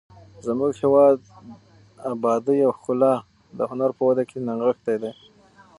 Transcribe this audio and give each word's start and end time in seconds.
زموږ 0.45 0.71
د 0.75 0.79
هېواد 0.81 1.17
ابادي 2.13 2.57
او 2.65 2.71
ښکلا 2.77 3.13
د 3.57 3.59
هنر 3.69 3.91
په 3.97 4.03
وده 4.07 4.23
کې 4.29 4.37
نغښتې 4.47 4.95
ده. 5.03 5.11